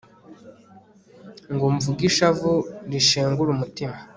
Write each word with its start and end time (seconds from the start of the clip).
ngo 1.53 1.65
mvuge 1.75 2.03
ishavu 2.09 2.51
rishengura 2.91 3.49
umutima 3.55 3.95